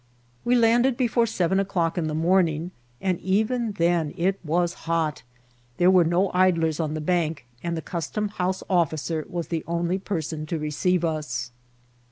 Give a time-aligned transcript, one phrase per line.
[0.43, 5.21] We landed before seven o'clock in the morning, and even then it was hot.
[5.77, 9.99] There were no idlers on the bank, and the custom house officer was the only
[9.99, 11.51] person to receive us.